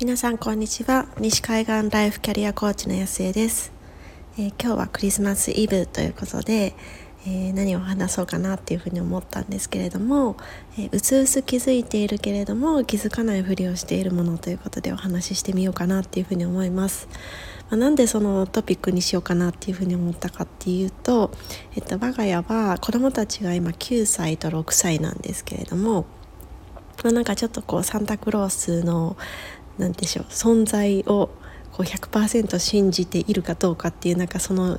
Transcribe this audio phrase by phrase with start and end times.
[0.00, 1.04] 皆さんこんにちは。
[1.18, 3.70] 西海岸ライフキャリアコーチの安江です、
[4.38, 6.74] えー、今日はクリスマスイブということで、
[7.26, 10.38] えー、何を話そうかなっていうふうに思ったんですけれども、
[10.78, 17.06] えー、うつうす気づいているけれども気づかないふりをしているものということでお話ししてみようかなっていうふうに思います、
[17.68, 21.30] まあ、なんでそのトピックにしようかなっていうふうに思ったかっていうと、
[21.76, 26.06] えっと、我が家は子供たちが今9歳と6歳なんですけれども
[27.04, 29.16] ま、なんかちょっとこうサンタクロースの
[29.80, 31.30] 何でしょう存在を
[31.72, 34.78] こう100%信じているかどうかっていうなんかその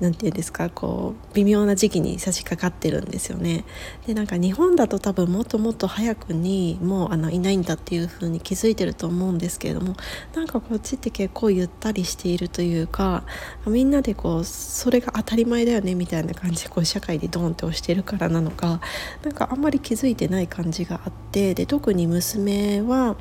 [0.00, 3.64] 何て言うんですかこう微妙な時期に差し掛かってるんですよね。
[4.06, 9.94] でなんか日本だと多分もっともっと早くにもうあのいないんだっていう風に気づいてると思うんですけれども
[10.34, 13.24] なんかこっちって結構ゆったりしているというか
[13.66, 18.80] みんなでこうそれが当たり前だよねみたいな感じでこう社会でドンって押してるからなのか
[19.22, 23.16] なんかあんまり気づいてない感じがあってで特に娘は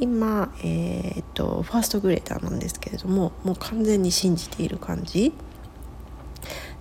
[0.00, 5.32] 今、えー、っとファーストグレーターなんですけれどももう完全に信じている感じ。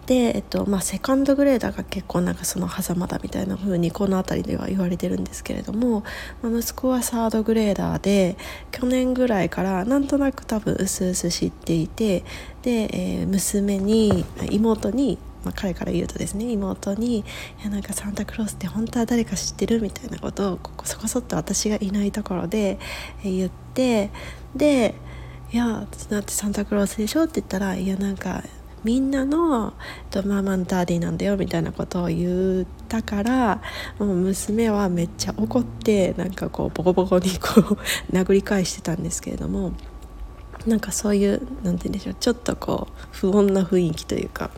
[0.05, 6.03] で、えっとまあ、セカンドグレーダーが結構なんかその狭間だみたいな風にこの辺りでは言われてるんですけれども、
[6.43, 8.37] まあ、息子はサードグレーダーで
[8.71, 12.23] 去年ぐらいからなんとなく多分うすうす知っていて
[12.61, 17.19] で、えー、娘に妹にまあ、彼から言うとですね妹に
[17.61, 22.79] 「いやなんかサンタクロースって本当は誰か知ってる?」みたいなことをここそこそっと私がいないところで
[23.23, 24.09] 言って
[24.55, 24.95] で
[25.53, 28.43] 「いやだってサンタクロースでしょ?」って言ったら「いやなんか
[28.83, 29.73] みんなの
[30.25, 33.59] ママンダーディなんだよみたいなことを言ったから
[33.97, 37.77] もう娘はめっちゃ怒ってなんかこうボコボコにこう
[38.15, 39.71] 殴り返してたんですけれども
[40.67, 44.51] なんかそういう何て言うんでしょうちょっとこう不穏な雰囲気というか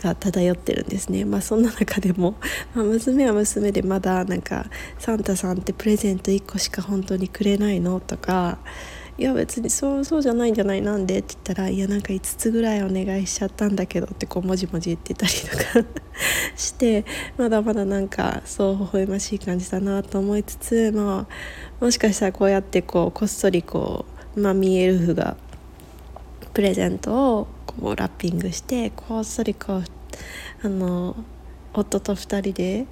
[0.00, 2.36] が漂ってるんですねまあそんな中でも、
[2.74, 4.66] まあ、娘は娘でまだなんか
[4.98, 8.58] 「サンタさんってプレゼント1個しか本当にくれないの?」とか
[9.18, 15.86] いや別にそうそうじゃないんじゃないなんでって言ったらいやなんか5つぐらいお願いしちゃったんだけどってこうもじもじ言ってたりとか
[16.56, 17.04] して
[17.36, 21.26] まだまだなんかそう微笑ましい感じだなと思いつつま
[21.80, 24.06] あもしかしたらこうやってこうこっそりこ
[24.36, 25.36] うマミーエルフが
[26.54, 29.84] プレゼントをこうラッピングしてこっそりこう
[30.62, 31.16] あの
[31.72, 32.86] 夫と2人で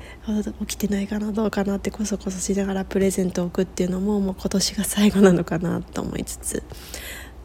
[0.60, 6.62] 起きてないかなどうかなってこそこそしながらプレゼントを置くっていうのももう今年が最後なのかなと思いつつ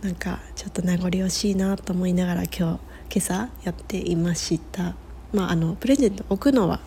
[0.03, 2.79] なんかちょっと名残惜しいなと思いながら今日今
[3.17, 4.95] 朝やっていました。
[5.31, 6.79] まああのプレゼント置くのは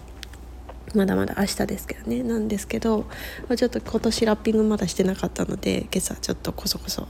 [0.94, 2.22] まだまだ明日ですけどね。
[2.22, 3.06] なんですけど
[3.56, 7.08] ちょっと今年ラッピングまだしてなかったので今朝ちょっとこそこそ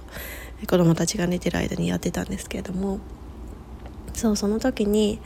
[0.60, 3.00] 子供たちが寝てる間にやってたんですけれども
[4.16, 5.20] そうその時に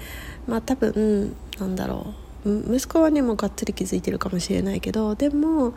[0.47, 2.15] まあ多分なんだろ
[2.45, 5.75] う息子はねもうがっつり気づいてるかもしれないけどでも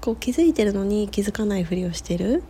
[0.00, 2.42] こう気づいてるのに気づかないふりをしてる、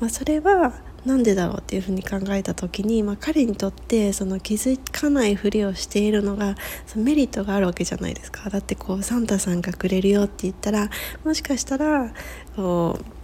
[0.00, 6.56] まあ、それは何でだろうっていうふうに考えた時に、まあ、彼にとってその気づかないふりをしているのが
[6.86, 8.50] そのメリットがあるわけじゃないですか。
[8.50, 10.90] だってこうサンタさんがくれるよって言ったら
[11.24, 12.12] もしかしたら
[12.54, 13.19] こう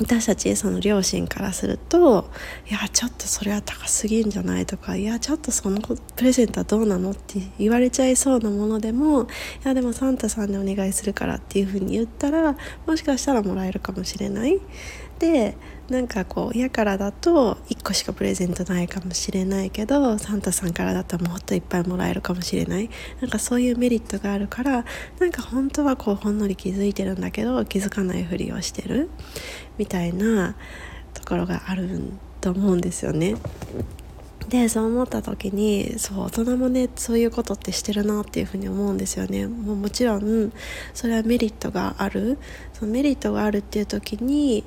[0.00, 2.28] 私たちその両親からすると
[2.68, 9.26] いやちょっとそれは高すぎんじゃないとかいやちょっとそのプレゼントはどうなのって言われちゃいそうなものでもい
[9.62, 12.56] やでもサンタさんでお願いするからっていうふうに言ったら
[12.86, 14.60] もしかしたらもらえるかもしれない。
[15.18, 15.56] で
[15.88, 22.88] なんかこう親からだと1個しかプレゼントないかもしれないけどサンタさんからだともっといっぱいもらえるかもしれない
[23.20, 24.84] なんかそういうメリットがあるから
[25.18, 29.10] なんか本当はこうほんのり気づいてるんだけど気づかないふりをしてる
[29.78, 30.56] みたいな
[31.12, 32.02] ところがある
[32.40, 33.36] と思うんですよね。
[34.48, 39.46] でそう思った時にそう大人もねそういうことってしてるなっていうふうに思うんですよね。
[39.46, 40.52] もうもちろん
[40.92, 42.38] それはメリットがある。
[42.72, 44.64] そのメリットがあるっていう時に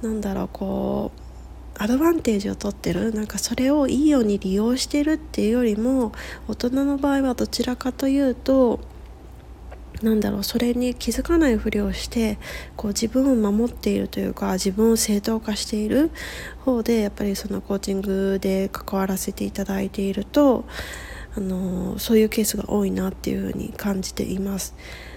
[0.00, 3.12] なんだろうこうアドバンテージを取ってる。
[3.12, 6.12] なんかそれをいいように利用してるっていうよりも
[6.48, 8.80] 大人の場合はどちらかというと
[10.02, 12.38] なんだろうそれに気づかないふりをして
[12.76, 16.10] こう自分を守っているというか自分を正当化している
[16.60, 20.64] 方でやっぱりそのコーチングで関わらせていただいていると
[21.36, 24.74] あのそういうケースが多いなっていうふうに感じています。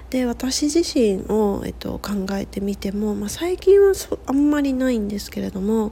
[0.10, 3.94] で私自身を、えっと、考えてみても、まあ、最近は
[4.28, 5.92] あんまりないんですけれども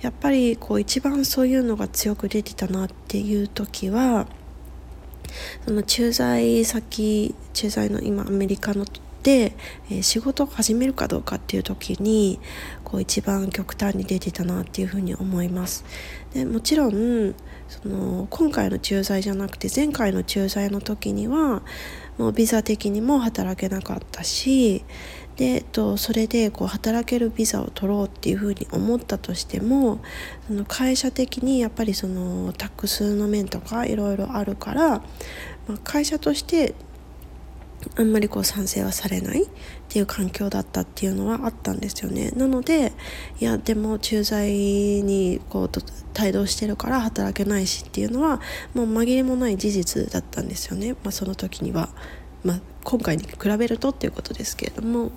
[0.00, 4.26] やっぱりこう一番そういうのが強く出てたなっていう時は
[5.64, 8.84] その駐在先駐在の今アメリカの、
[9.28, 12.40] えー、仕事を始めるかどうかっていう時に
[12.84, 15.84] こう一番極端に出てたなっていうふうに思います。
[16.32, 17.34] でもちろん
[17.68, 21.62] その今回の駐在じゃなくて前回の駐在の時には
[22.18, 24.84] もうビザ的にも働けなかったし
[25.36, 30.00] で、えっと、それでこう働けるビザを取ろうっていうふうに思ったとしても
[30.46, 35.04] その会社的にやっぱりそのタックスの面とかいろいろあるから、ま
[35.76, 36.74] あ、会社として
[37.96, 39.46] あんまりこう賛成はされないっ
[39.88, 42.30] ていう環境だったっていうのはあったんですよね。
[42.32, 42.92] なので
[43.40, 45.70] いやでも駐在にこう
[46.20, 48.40] 帯同してるから働けないしっていうのは
[48.74, 51.88] もう紛れもない事実だったんですよね、まあ、その時には、
[52.44, 55.10] まあ、今回に比べるとっていうことですけれども。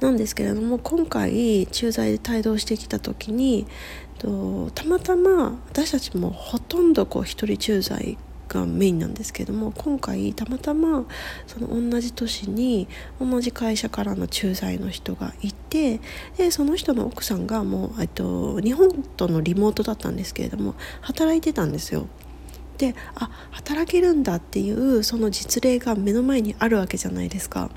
[0.00, 3.66] なんですけれども今回駐在で帯同してきた時に
[4.18, 8.16] とたまたま私たちもほとんどこう一人駐在
[8.50, 11.06] がメインなんですけども今回たまたま
[11.46, 12.88] その同じ年に
[13.20, 16.00] 同じ会社からの駐在の人がいて
[16.36, 22.06] でその人の奥さんがもう、と、日本とのリモートだったんですけれども働いてたんですよ。
[22.78, 27.70] であ働けるんだっていうその実例が目の前にあるわけじゃないですか。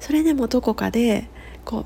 [0.00, 1.28] それでもどこかで
[1.64, 1.84] こう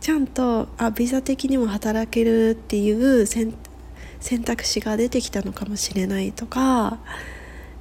[0.00, 3.54] ちゃんとあビザ的にも働けるっていう選
[4.20, 6.98] 選択肢が出てきたのかもしれないとか、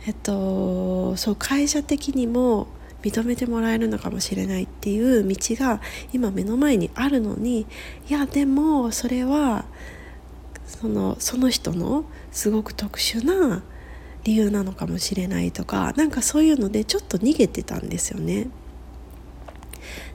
[0.08, 2.68] えっと、そう会社的にも
[3.02, 5.80] 認めてもらえるのかもしれないっていう道が
[6.12, 7.62] 今目の前にあるのに
[8.10, 9.66] いやでもそれは
[10.66, 13.64] そのその人のすごく特殊な
[14.24, 18.48] 理由なのかもしれないとかなんかそういうのでちょっと逃げてたんですよね。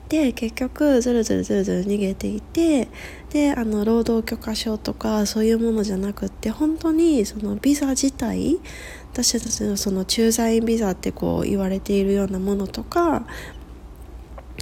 [0.09, 2.89] で結局ずるずるずるずる逃げていて
[3.29, 8.59] であの労働許可証とかそういうものじゃなくって本当にそのビザ自体
[9.13, 13.25] 私たちのその駐在員ビザってこう言われているようなものとか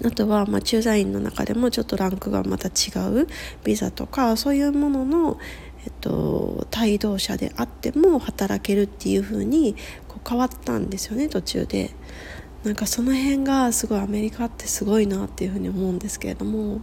[0.05, 2.71] あとはま駐在員の中でもちょっとランクがまた違
[3.11, 3.27] う
[3.63, 5.39] ビザとかそういうものの、
[5.85, 9.75] えっと、帯同者であっても働けるっていう風に
[10.07, 11.91] こう変わったんですよね途中で。
[12.63, 16.81] なんかその辺がすごいアメリカってすごいなっていうふうに思うんですけれども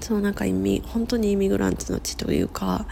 [0.00, 2.86] そうなんか意味本当にイミグランツの地というか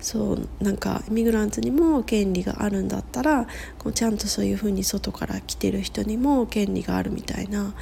[0.00, 3.46] そうなんかイミグランツにも権利があるんだったら
[3.78, 7.74] こうちゃんとそういうふうに外から来てる人にも権利があるみたいな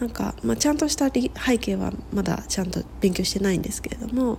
[0.00, 4.38] なんか、まあ、ちゃんとした背景はまだちゃんと勉強してないんですけれども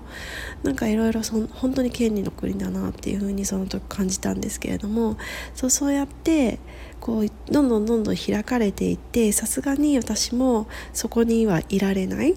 [0.64, 5.18] なんかいろいろ本当に権利の国だなっていうふうにその時感じたんですけれども
[5.54, 6.60] そうそうやって
[7.06, 12.36] こうどんどんどんどん開かれていってさすがに私もそこにはいられない。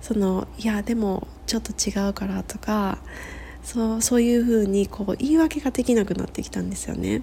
[0.00, 2.96] そのいやでもちょっと違うからとか
[3.62, 7.20] そうそういうふうにこう言い訳ができなくなってきたんですよね。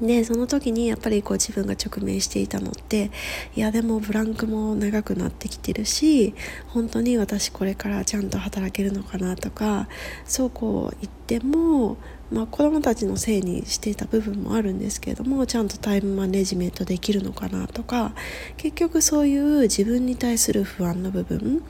[0.00, 3.10] でその時にやっぱりこう自分が直面していたのって
[3.56, 6.34] いやでもブランクも長くなってきてるし
[6.68, 9.88] 本当に私これからちゃんと働けるのかなとか
[10.24, 11.96] そうこう言っても
[12.30, 18.12] まあ、子どもたちのせいにしていた部分もあるんですけれどもちゃんとタイムマネジメントできるのかなとか
[18.58, 21.64] 結局そういう自分に対する不安の部分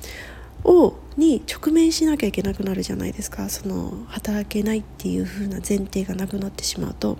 [0.64, 7.18] をに直面しなきゃいけなくなるじゃないですかその働けないっていう風な前提がなくなってしまうと。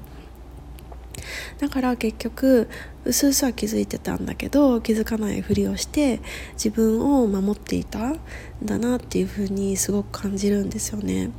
[1.58, 2.68] だから結局
[3.04, 6.20] うすうすは気づいてたんだけど気づかないふりをして
[6.52, 8.20] 自分を守っていたん
[8.62, 11.30] だなっていうふうにすごく感じるんですよね。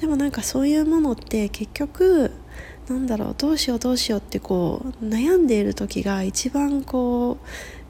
[0.00, 2.30] でもなんかそういうものって結局
[2.88, 7.46] なんだろうどうしようどうしようってこう悩んでいる時が一番こう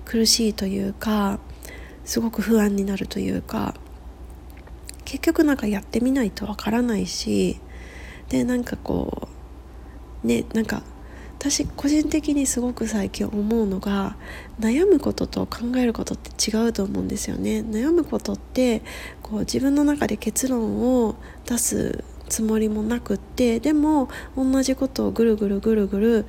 [0.09, 1.39] 苦しいというか
[2.05, 3.75] すごく不安になるというか
[5.05, 7.61] 結局なんかやってみないとわからないし
[8.29, 9.29] でなんかこ
[10.25, 10.83] うねなんか
[11.49, 14.17] 私個人的にすごく最近思うのが
[14.59, 17.61] 悩むことと考えることって違うと思うんですよね。
[17.61, 18.83] 悩むことって
[19.23, 21.15] こう自分の中で結論を
[21.47, 26.27] 出すつもりもなくってでも同じことをぐるぐるぐるぐる、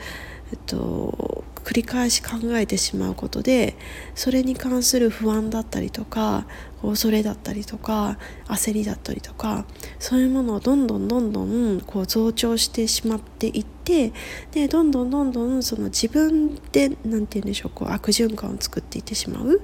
[0.51, 3.75] えっと、繰り返し考えてしまうことで
[4.15, 6.47] それに関する不安だったりとか
[6.81, 9.65] 恐れだったりとか焦りだったりとか
[9.99, 14.13] そういうものをどんどんどんどんこう増長してしまっていって
[14.51, 19.59] でどんどんどんどんその自分で何て言うんでしょうこう悪循環を作っていってしまう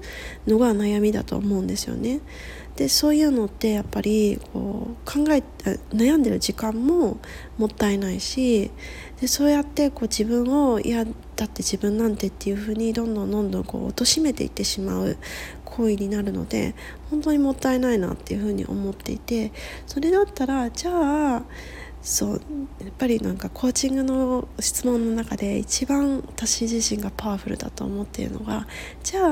[0.45, 2.19] のが悩みだと思うんですよね。
[2.75, 5.44] でそういうのってやっぱりこう考え
[5.94, 7.18] 悩んでる時間も
[7.58, 8.72] もったいないし
[9.22, 15.18] でそうやってこう自分をいやだって自分なんてっていうふうにどんどんどんどんこう貶めていってしまう
[15.65, 16.75] 行為になるので
[17.10, 19.51] 本当にもったいないなっていうふうに思っていて
[19.86, 21.44] それだったらじゃあ
[22.03, 22.42] そう
[22.82, 28.68] やっぱりなんかコーチングの質問の中で一番私自身がパワフルだと思っているのが
[29.03, 29.27] じゃあ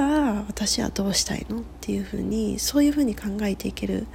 [0.48, 1.60] 私はどうしたいの？
[1.60, 4.08] っていうふうにそういうふうに考えていける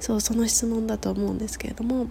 [0.00, 2.08] そうその質問だと思うんですけれども。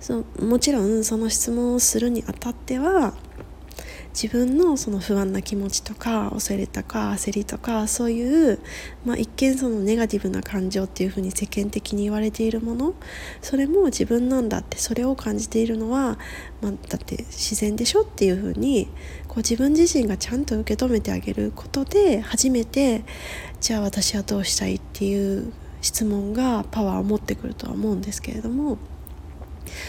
[0.00, 3.14] そうもちろんその質問をするにあたっては
[4.14, 8.60] 自分のその不安な気持ちとか恐れとか焦りとかそういう、
[9.04, 12.94] まあ、一見そのネガティブな感情っていうふうに世間的に言われているもの
[13.42, 16.16] それも自分なんだってそれを感じているのは、
[16.62, 18.86] まあ、だって自然でしょっていうふうに
[19.26, 23.02] こう自分自身がちゃんと受け止めてあげることで初めて
[23.60, 28.78] じゃあ私はどうしたいっていう質問がパワーを持ってくるとは思うんですけれども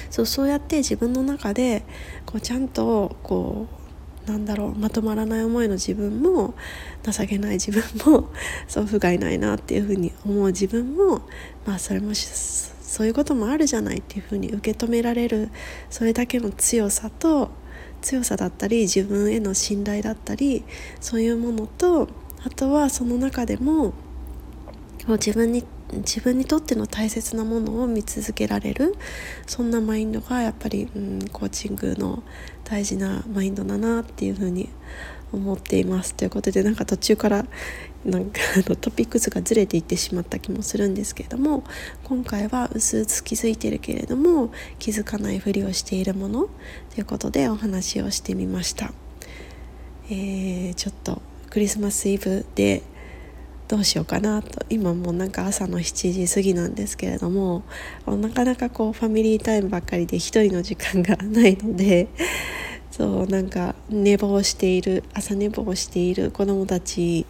[0.09, 1.83] そうそうやって自分の中で
[2.25, 3.84] こうちゃんとこう
[4.27, 6.55] なんだろうまとまらない思いの自分も
[7.03, 8.29] 情けない自分も
[8.67, 11.21] そう不甲斐ないなっていうふうに思う自分も
[11.65, 15.49] まあそれもそういうこともあるじゃないっていうふうに受け止められる
[15.89, 17.51] それだけの強さと
[18.01, 20.63] 強さだったり自分への信頼だったり
[20.99, 22.07] そういうものと
[22.43, 23.93] あとはその中でも
[25.07, 25.63] 自分に
[25.93, 28.95] 自分にとっての大切なものを見続けられる
[29.45, 32.23] そんなマインドがやっぱり、うん、コーチングの
[32.63, 34.69] 大事なマインドだなっていうふうに
[35.31, 37.45] 思っていますということでなんか途中から
[38.03, 41.63] なんかあのトピックスがずれていってしまった気もするんですけれども
[42.03, 46.49] 今回は薄々気づいてるけれども気づかないふりをしているもの
[46.93, 48.93] ということでお話をしてみました。
[50.07, 52.83] えー、ちょっとクリスマスイブで
[53.67, 54.65] どうしようかなと。
[54.69, 57.63] 今もなんか朝の7時過ぎなんですけれども
[58.05, 62.07] なかなかこうファミリータイムばっかりで一人の時間がないので
[62.91, 67.25] そうなんか寝坊している朝寝坊している子どもたち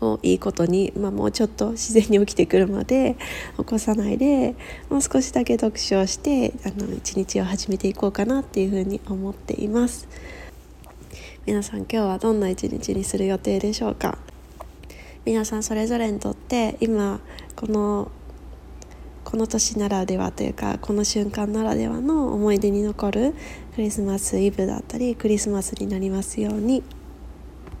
[0.00, 3.16] をいいことに、まあ、もうちょっと自然に起きてくるまで
[3.56, 4.54] 起こさないで
[4.88, 10.06] もう少しだけ読書をしてあの一日を始めていこうかなっていうふうに思っています。
[11.46, 14.18] 皆さん今日はどんな一日にする予定でしょうか？
[15.26, 17.18] 皆さんそれぞれにとって今
[17.56, 18.12] この
[19.24, 23.34] この年ならではというかこの瞬間ならではの思い出に残る
[23.74, 26.84] クリスマスイブだったりクリスマスになりますように。